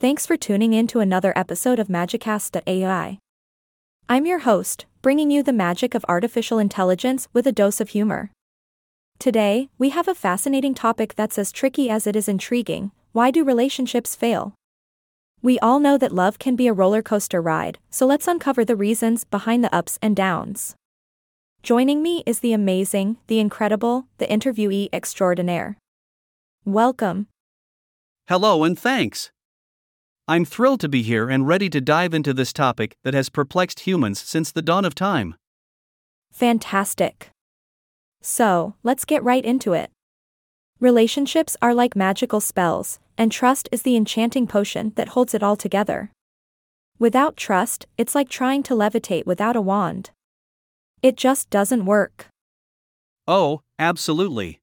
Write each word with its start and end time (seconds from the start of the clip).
Thanks 0.00 0.26
for 0.26 0.36
tuning 0.36 0.74
in 0.74 0.86
to 0.88 1.00
another 1.00 1.32
episode 1.34 1.80
of 1.80 1.88
Magicast.ai. 1.88 3.18
I'm 4.08 4.26
your 4.26 4.38
host, 4.38 4.86
bringing 5.02 5.32
you 5.32 5.42
the 5.42 5.52
magic 5.52 5.92
of 5.92 6.04
artificial 6.08 6.60
intelligence 6.60 7.26
with 7.32 7.48
a 7.48 7.52
dose 7.52 7.80
of 7.80 7.88
humor. 7.88 8.30
Today, 9.18 9.70
we 9.76 9.88
have 9.88 10.06
a 10.06 10.14
fascinating 10.14 10.72
topic 10.72 11.16
that's 11.16 11.36
as 11.36 11.50
tricky 11.50 11.90
as 11.90 12.06
it 12.06 12.14
is 12.14 12.28
intriguing 12.28 12.92
why 13.10 13.32
do 13.32 13.42
relationships 13.42 14.14
fail? 14.14 14.54
We 15.42 15.58
all 15.58 15.80
know 15.80 15.98
that 15.98 16.14
love 16.14 16.38
can 16.38 16.54
be 16.54 16.68
a 16.68 16.72
roller 16.72 17.02
coaster 17.02 17.42
ride, 17.42 17.80
so 17.90 18.06
let's 18.06 18.28
uncover 18.28 18.64
the 18.64 18.76
reasons 18.76 19.24
behind 19.24 19.64
the 19.64 19.74
ups 19.74 19.98
and 20.00 20.14
downs. 20.14 20.76
Joining 21.64 22.04
me 22.04 22.22
is 22.24 22.38
the 22.38 22.52
amazing, 22.52 23.16
the 23.26 23.40
incredible, 23.40 24.06
the 24.18 24.26
interviewee 24.26 24.90
extraordinaire. 24.92 25.76
Welcome. 26.64 27.26
Hello 28.28 28.62
and 28.62 28.78
thanks. 28.78 29.32
I'm 30.30 30.44
thrilled 30.44 30.80
to 30.80 30.90
be 30.90 31.00
here 31.00 31.30
and 31.30 31.48
ready 31.48 31.70
to 31.70 31.80
dive 31.80 32.12
into 32.12 32.34
this 32.34 32.52
topic 32.52 32.98
that 33.02 33.14
has 33.14 33.30
perplexed 33.30 33.80
humans 33.80 34.20
since 34.20 34.52
the 34.52 34.60
dawn 34.60 34.84
of 34.84 34.94
time. 34.94 35.36
Fantastic. 36.30 37.30
So, 38.20 38.74
let's 38.82 39.06
get 39.06 39.24
right 39.24 39.42
into 39.42 39.72
it. 39.72 39.90
Relationships 40.80 41.56
are 41.62 41.72
like 41.72 41.96
magical 41.96 42.42
spells, 42.42 42.98
and 43.16 43.32
trust 43.32 43.70
is 43.72 43.82
the 43.82 43.96
enchanting 43.96 44.46
potion 44.46 44.92
that 44.96 45.08
holds 45.08 45.32
it 45.32 45.42
all 45.42 45.56
together. 45.56 46.12
Without 46.98 47.38
trust, 47.38 47.86
it's 47.96 48.14
like 48.14 48.28
trying 48.28 48.62
to 48.64 48.74
levitate 48.74 49.24
without 49.24 49.56
a 49.56 49.62
wand. 49.62 50.10
It 51.02 51.16
just 51.16 51.48
doesn't 51.48 51.86
work. 51.86 52.26
Oh, 53.26 53.62
absolutely. 53.78 54.60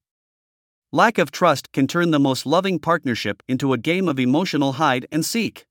Lack 0.92 1.18
of 1.18 1.32
trust 1.32 1.72
can 1.72 1.88
turn 1.88 2.12
the 2.12 2.20
most 2.20 2.46
loving 2.46 2.78
partnership 2.78 3.42
into 3.48 3.72
a 3.72 3.78
game 3.78 4.08
of 4.08 4.20
emotional 4.20 4.74
hide 4.74 5.06
and 5.10 5.24
seek. 5.24 5.66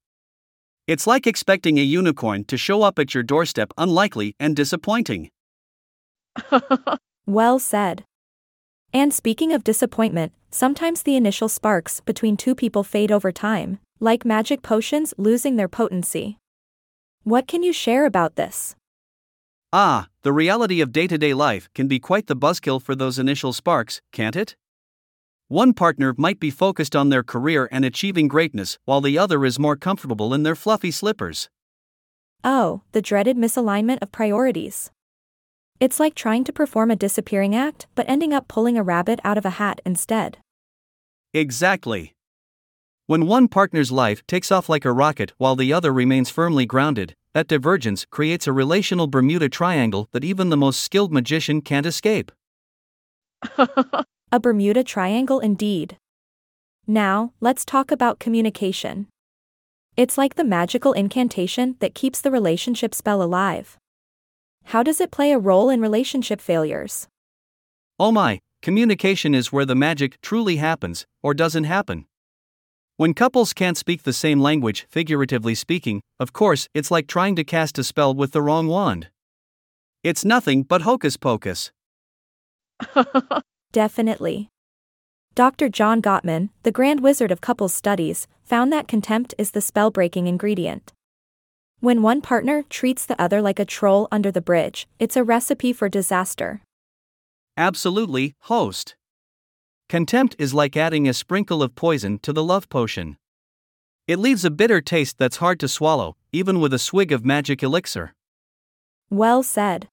It's 0.87 1.07
like 1.07 1.25
expecting 1.25 1.77
a 1.79 1.83
unicorn 1.83 2.43
to 2.45 2.57
show 2.57 2.81
up 2.81 2.99
at 2.99 3.13
your 3.13 3.23
doorstep 3.23 3.71
unlikely 3.77 4.35
and 4.41 4.55
disappointing. 4.55 5.31
well 7.25 7.59
said. 7.59 8.03
And 8.93 9.13
speaking 9.13 9.53
of 9.53 9.63
disappointment, 9.63 10.33
sometimes 10.51 11.03
the 11.03 11.15
initial 11.15 11.47
sparks 11.47 12.01
between 12.01 12.35
two 12.35 12.53
people 12.53 12.83
fade 12.83 13.11
over 13.11 13.31
time, 13.31 13.79
like 14.01 14.25
magic 14.25 14.61
potions 14.61 15.13
losing 15.17 15.55
their 15.55 15.69
potency. 15.69 16.37
What 17.23 17.47
can 17.47 17.63
you 17.63 17.71
share 17.71 18.05
about 18.05 18.35
this? 18.35 18.75
Ah, 19.71 20.07
the 20.23 20.33
reality 20.33 20.81
of 20.81 20.91
day 20.91 21.07
to 21.07 21.17
day 21.17 21.33
life 21.33 21.69
can 21.73 21.87
be 21.87 21.99
quite 21.99 22.27
the 22.27 22.35
buzzkill 22.35 22.81
for 22.81 22.95
those 22.95 23.17
initial 23.17 23.53
sparks, 23.53 24.01
can't 24.11 24.35
it? 24.35 24.55
One 25.47 25.73
partner 25.73 26.15
might 26.17 26.39
be 26.39 26.49
focused 26.49 26.95
on 26.95 27.09
their 27.09 27.21
career 27.21 27.69
and 27.71 27.85
achieving 27.85 28.27
greatness, 28.27 28.79
while 28.85 28.99
the 28.99 29.19
other 29.19 29.45
is 29.45 29.59
more 29.59 29.75
comfortable 29.75 30.33
in 30.33 30.41
their 30.41 30.55
fluffy 30.55 30.89
slippers. 30.89 31.49
Oh, 32.43 32.81
the 32.93 33.01
dreaded 33.01 33.37
misalignment 33.37 33.99
of 34.01 34.11
priorities. 34.11 34.89
It's 35.79 35.99
like 35.99 36.15
trying 36.15 36.45
to 36.45 36.53
perform 36.53 36.89
a 36.89 36.95
disappearing 36.95 37.55
act, 37.55 37.85
but 37.93 38.09
ending 38.09 38.33
up 38.33 38.47
pulling 38.47 38.75
a 38.75 38.81
rabbit 38.81 39.19
out 39.23 39.37
of 39.37 39.45
a 39.45 39.51
hat 39.61 39.81
instead. 39.85 40.39
Exactly. 41.31 42.15
When 43.05 43.27
one 43.27 43.47
partner's 43.47 43.91
life 43.91 44.25
takes 44.25 44.51
off 44.51 44.67
like 44.67 44.83
a 44.83 44.91
rocket 44.91 45.33
while 45.37 45.55
the 45.55 45.71
other 45.71 45.93
remains 45.93 46.31
firmly 46.31 46.65
grounded, 46.65 47.13
that 47.35 47.47
divergence 47.47 48.03
creates 48.09 48.47
a 48.47 48.53
relational 48.53 49.05
Bermuda 49.05 49.49
Triangle 49.49 50.09
that 50.11 50.23
even 50.23 50.49
the 50.49 50.57
most 50.57 50.79
skilled 50.79 51.13
magician 51.13 51.61
can't 51.61 51.85
escape. 51.85 52.31
a 54.35 54.39
Bermuda 54.39 54.83
Triangle 54.83 55.39
indeed. 55.39 55.97
Now, 56.85 57.31
let's 57.39 57.63
talk 57.63 57.89
about 57.89 58.19
communication. 58.19 59.07
It's 59.95 60.17
like 60.17 60.35
the 60.35 60.43
magical 60.43 60.91
incantation 60.91 61.77
that 61.79 61.95
keeps 61.95 62.19
the 62.19 62.31
relationship 62.31 62.93
spell 62.93 63.21
alive. 63.21 63.77
How 64.65 64.83
does 64.83 64.99
it 64.99 65.09
play 65.09 65.31
a 65.31 65.39
role 65.39 65.69
in 65.69 65.79
relationship 65.79 66.41
failures? 66.41 67.07
Oh 67.97 68.11
my, 68.11 68.41
communication 68.61 69.33
is 69.33 69.53
where 69.53 69.63
the 69.63 69.73
magic 69.73 70.19
truly 70.19 70.57
happens, 70.57 71.05
or 71.23 71.33
doesn't 71.33 71.63
happen. 71.63 72.05
When 72.97 73.13
couples 73.13 73.53
can't 73.53 73.77
speak 73.77 74.03
the 74.03 74.11
same 74.11 74.41
language, 74.41 74.85
figuratively 74.89 75.55
speaking, 75.55 76.01
of 76.19 76.33
course, 76.33 76.67
it's 76.73 76.91
like 76.91 77.07
trying 77.07 77.37
to 77.37 77.45
cast 77.45 77.79
a 77.79 77.85
spell 77.85 78.13
with 78.13 78.33
the 78.33 78.41
wrong 78.41 78.67
wand. 78.67 79.07
It's 80.03 80.25
nothing 80.25 80.63
but 80.63 80.81
hocus 80.81 81.15
pocus. 81.15 81.71
Definitely. 83.75 84.47
Dr. 85.35 85.67
John 85.67 86.01
Gottman, 86.01 86.47
the 86.63 86.71
grand 86.71 87.01
wizard 87.01 87.29
of 87.29 87.41
couples 87.41 87.73
studies, 87.73 88.25
found 88.45 88.71
that 88.71 88.87
contempt 88.87 89.33
is 89.37 89.51
the 89.51 89.59
spell 89.59 89.91
breaking 89.91 90.27
ingredient. 90.27 90.93
When 91.81 92.01
one 92.01 92.21
partner 92.21 92.63
treats 92.69 93.05
the 93.05 93.21
other 93.21 93.41
like 93.41 93.59
a 93.59 93.65
troll 93.65 94.07
under 94.13 94.31
the 94.31 94.39
bridge, 94.39 94.87
it's 94.97 95.17
a 95.17 95.25
recipe 95.25 95.73
for 95.73 95.89
disaster. 95.89 96.61
Absolutely, 97.57 98.33
host. 98.43 98.95
Contempt 99.89 100.37
is 100.39 100.53
like 100.53 100.77
adding 100.77 101.05
a 101.05 101.13
sprinkle 101.13 101.61
of 101.61 101.75
poison 101.75 102.17
to 102.19 102.31
the 102.31 102.43
love 102.45 102.69
potion. 102.69 103.17
It 104.07 104.19
leaves 104.19 104.45
a 104.45 104.49
bitter 104.49 104.79
taste 104.79 105.17
that's 105.17 105.43
hard 105.43 105.59
to 105.59 105.67
swallow, 105.67 106.15
even 106.31 106.61
with 106.61 106.73
a 106.73 106.79
swig 106.79 107.11
of 107.11 107.25
magic 107.25 107.61
elixir. 107.61 108.13
Well 109.09 109.43
said. 109.43 109.89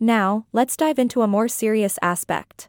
Now, 0.00 0.46
let's 0.52 0.76
dive 0.76 0.98
into 0.98 1.22
a 1.22 1.28
more 1.28 1.46
serious 1.46 1.96
aspect. 2.02 2.68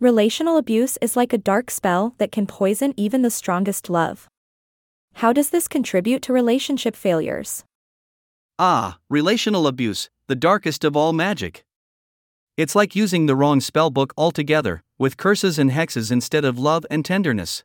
Relational 0.00 0.56
abuse 0.56 0.96
is 1.02 1.14
like 1.14 1.34
a 1.34 1.36
dark 1.36 1.70
spell 1.70 2.14
that 2.16 2.32
can 2.32 2.46
poison 2.46 2.94
even 2.96 3.20
the 3.20 3.28
strongest 3.28 3.90
love. 3.90 4.30
How 5.16 5.30
does 5.30 5.50
this 5.50 5.68
contribute 5.68 6.22
to 6.22 6.32
relationship 6.32 6.96
failures? 6.96 7.64
Ah, 8.58 8.96
relational 9.10 9.66
abuse, 9.66 10.08
the 10.26 10.34
darkest 10.34 10.84
of 10.84 10.96
all 10.96 11.12
magic. 11.12 11.64
It's 12.56 12.74
like 12.74 12.96
using 12.96 13.26
the 13.26 13.36
wrong 13.36 13.60
spellbook 13.60 14.12
altogether, 14.16 14.82
with 14.98 15.18
curses 15.18 15.58
and 15.58 15.70
hexes 15.70 16.10
instead 16.10 16.46
of 16.46 16.58
love 16.58 16.86
and 16.90 17.04
tenderness. 17.04 17.62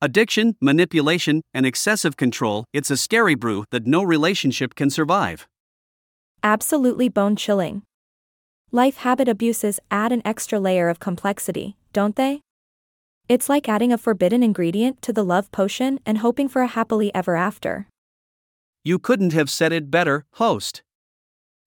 Addiction, 0.00 0.56
manipulation, 0.62 1.42
and 1.52 1.66
excessive 1.66 2.16
control, 2.16 2.64
it's 2.72 2.90
a 2.90 2.96
scary 2.96 3.34
brew 3.34 3.66
that 3.70 3.86
no 3.86 4.02
relationship 4.02 4.74
can 4.74 4.88
survive. 4.88 5.46
Absolutely 6.42 7.10
bone 7.10 7.36
chilling. 7.36 7.82
Life 8.74 8.96
habit 8.96 9.28
abuses 9.28 9.78
add 9.88 10.10
an 10.10 10.20
extra 10.24 10.58
layer 10.58 10.88
of 10.88 10.98
complexity, 10.98 11.76
don't 11.92 12.16
they? 12.16 12.40
It's 13.28 13.48
like 13.48 13.68
adding 13.68 13.92
a 13.92 13.96
forbidden 13.96 14.42
ingredient 14.42 15.00
to 15.02 15.12
the 15.12 15.24
love 15.24 15.52
potion 15.52 16.00
and 16.04 16.18
hoping 16.18 16.48
for 16.48 16.60
a 16.60 16.66
happily 16.66 17.14
ever 17.14 17.36
after. 17.36 17.86
You 18.82 18.98
couldn't 18.98 19.32
have 19.32 19.48
said 19.48 19.72
it 19.72 19.92
better, 19.92 20.26
host. 20.42 20.82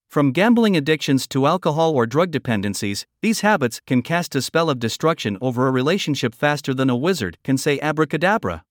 From 0.09 0.33
gambling 0.33 0.75
addictions 0.75 1.27
to 1.27 1.47
alcohol 1.47 1.93
or 1.95 2.05
drug 2.05 2.29
dependencies, 2.29 3.05
these 3.21 3.39
habits 3.39 3.79
can 3.87 4.01
cast 4.01 4.35
a 4.35 4.41
spell 4.41 4.69
of 4.69 4.77
destruction 4.77 5.37
over 5.39 5.65
a 5.65 5.71
relationship 5.71 6.35
faster 6.35 6.73
than 6.73 6.89
a 6.89 6.97
wizard 6.97 7.37
can 7.41 7.57
say 7.57 7.79
abracadabra. 7.79 8.65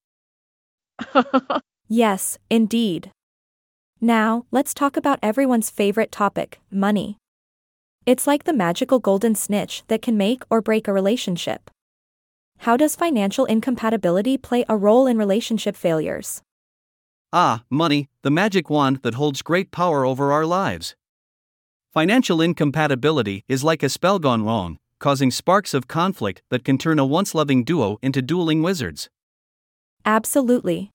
yes, 1.88 2.36
indeed. 2.50 3.12
Now, 3.98 4.44
let's 4.50 4.75
talk 4.75 4.98
about 4.98 5.20
everyone's 5.22 5.70
favorite 5.70 6.12
topic 6.12 6.60
money. 6.70 7.16
It's 8.06 8.25
like 8.28 8.44
the 8.44 8.53
magical 8.53 9.00
golden 9.00 9.34
snitch 9.34 9.83
that 9.89 10.00
can 10.00 10.17
make 10.17 10.44
or 10.49 10.62
break 10.62 10.87
a 10.87 10.93
relationship. 10.93 11.69
How 12.59 12.77
does 12.77 12.94
financial 12.94 13.47
incompatibility 13.47 14.39
play 14.39 14.65
a 14.69 14.77
role 14.77 15.09
in 15.09 15.19
relationship 15.19 15.75
failures? 15.75 16.41
Ah, 17.33 17.65
money, 17.69 18.09
the 18.22 18.31
magic 18.31 18.71
wand 18.71 19.00
that 19.03 19.15
holds 19.15 19.43
great 19.43 19.72
power 19.72 20.06
over 20.06 20.31
our 20.31 20.47
lives. 20.47 20.94
Financial 21.93 22.41
incompatibility 22.41 23.43
is 23.49 23.65
like 23.65 23.83
a 23.83 23.89
spell 23.89 24.21
gone 24.21 24.44
wrong, 24.44 24.78
causing 25.00 25.33
sparks 25.33 25.75
of 25.75 25.88
conflict 25.88 26.43
that 26.49 26.65
can 26.65 26.78
turn 26.78 27.00
a 27.00 27.05
once 27.05 27.34
loving 27.34 27.65
duo 27.65 27.99
into 28.03 28.23
dueling 28.23 28.62
wizards. 28.62 29.11
Absolutely. 30.05 30.93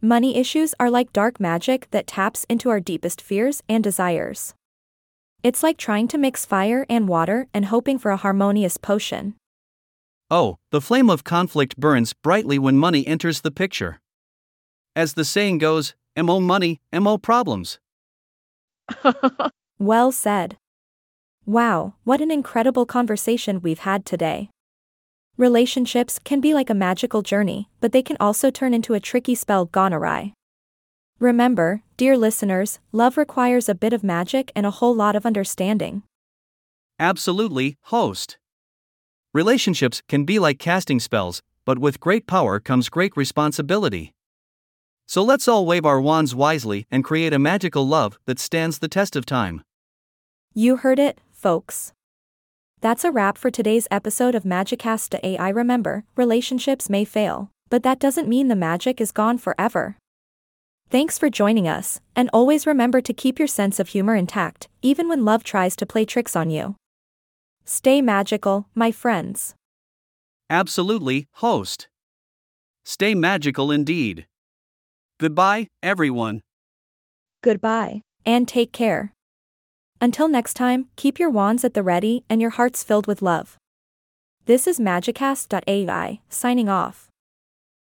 Money 0.00 0.36
issues 0.36 0.76
are 0.78 0.90
like 0.90 1.12
dark 1.12 1.40
magic 1.40 1.88
that 1.90 2.06
taps 2.06 2.46
into 2.48 2.70
our 2.70 2.78
deepest 2.78 3.20
fears 3.20 3.64
and 3.68 3.82
desires. 3.82 4.54
It's 5.42 5.62
like 5.62 5.78
trying 5.78 6.08
to 6.08 6.18
mix 6.18 6.44
fire 6.44 6.84
and 6.88 7.08
water 7.08 7.46
and 7.54 7.66
hoping 7.66 7.98
for 7.98 8.10
a 8.10 8.16
harmonious 8.16 8.76
potion. 8.76 9.34
Oh, 10.30 10.58
the 10.70 10.80
flame 10.80 11.10
of 11.10 11.24
conflict 11.24 11.76
burns 11.76 12.12
brightly 12.12 12.58
when 12.58 12.76
money 12.76 13.06
enters 13.06 13.40
the 13.40 13.50
picture. 13.50 14.00
As 14.94 15.14
the 15.14 15.24
saying 15.24 15.58
goes, 15.58 15.94
MO 16.16 16.40
money, 16.40 16.80
MO 16.92 17.18
problems. 17.18 17.78
Well 19.80 20.12
said. 20.12 20.58
Wow, 21.46 21.94
what 22.04 22.20
an 22.20 22.30
incredible 22.30 22.84
conversation 22.84 23.62
we've 23.62 23.78
had 23.78 24.04
today. 24.04 24.50
Relationships 25.38 26.18
can 26.22 26.42
be 26.42 26.52
like 26.52 26.68
a 26.68 26.74
magical 26.74 27.22
journey, 27.22 27.70
but 27.80 27.92
they 27.92 28.02
can 28.02 28.18
also 28.20 28.50
turn 28.50 28.74
into 28.74 28.92
a 28.92 29.00
tricky 29.00 29.34
spell 29.34 29.64
gone 29.64 29.94
awry. 29.94 30.34
Remember, 31.20 31.82
dear 31.98 32.16
listeners, 32.16 32.78
love 32.92 33.18
requires 33.18 33.68
a 33.68 33.74
bit 33.74 33.92
of 33.92 34.02
magic 34.02 34.50
and 34.56 34.64
a 34.64 34.70
whole 34.70 34.94
lot 34.94 35.14
of 35.14 35.26
understanding. 35.26 36.02
Absolutely, 36.98 37.76
host. 37.82 38.38
Relationships 39.34 40.02
can 40.08 40.24
be 40.24 40.38
like 40.38 40.58
casting 40.58 40.98
spells, 40.98 41.42
but 41.66 41.78
with 41.78 42.00
great 42.00 42.26
power 42.26 42.58
comes 42.58 42.88
great 42.88 43.14
responsibility. 43.18 44.14
So 45.06 45.22
let's 45.22 45.46
all 45.46 45.66
wave 45.66 45.84
our 45.84 46.00
wands 46.00 46.34
wisely 46.34 46.86
and 46.90 47.04
create 47.04 47.34
a 47.34 47.38
magical 47.38 47.86
love 47.86 48.18
that 48.24 48.38
stands 48.38 48.78
the 48.78 48.88
test 48.88 49.14
of 49.14 49.26
time. 49.26 49.62
You 50.54 50.76
heard 50.76 50.98
it, 50.98 51.20
folks. 51.32 51.92
That's 52.80 53.04
a 53.04 53.10
wrap 53.10 53.36
for 53.36 53.50
today's 53.50 53.86
episode 53.90 54.34
of 54.34 54.44
Magicast 54.44 55.20
AI. 55.22 55.50
Remember, 55.50 56.04
relationships 56.16 56.88
may 56.88 57.04
fail, 57.04 57.50
but 57.68 57.82
that 57.82 58.00
doesn't 58.00 58.26
mean 58.26 58.48
the 58.48 58.56
magic 58.56 59.02
is 59.02 59.12
gone 59.12 59.36
forever. 59.36 59.98
Thanks 60.90 61.20
for 61.20 61.30
joining 61.30 61.68
us, 61.68 62.00
and 62.16 62.28
always 62.32 62.66
remember 62.66 63.00
to 63.00 63.12
keep 63.12 63.38
your 63.38 63.46
sense 63.46 63.78
of 63.78 63.90
humor 63.90 64.16
intact, 64.16 64.68
even 64.82 65.08
when 65.08 65.24
love 65.24 65.44
tries 65.44 65.76
to 65.76 65.86
play 65.86 66.04
tricks 66.04 66.34
on 66.34 66.50
you. 66.50 66.74
Stay 67.64 68.02
magical, 68.02 68.66
my 68.74 68.90
friends. 68.90 69.54
Absolutely, 70.50 71.28
host. 71.34 71.86
Stay 72.84 73.14
magical 73.14 73.70
indeed. 73.70 74.26
Goodbye, 75.20 75.68
everyone. 75.80 76.40
Goodbye, 77.40 78.02
and 78.26 78.48
take 78.48 78.72
care. 78.72 79.12
Until 80.00 80.26
next 80.26 80.54
time, 80.54 80.88
keep 80.96 81.20
your 81.20 81.30
wands 81.30 81.62
at 81.62 81.74
the 81.74 81.84
ready 81.84 82.24
and 82.28 82.40
your 82.40 82.50
hearts 82.50 82.82
filled 82.82 83.06
with 83.06 83.22
love. 83.22 83.56
This 84.46 84.66
is 84.66 84.80
Magicast.ai, 84.80 86.20
signing 86.28 86.68
off. 86.68 87.09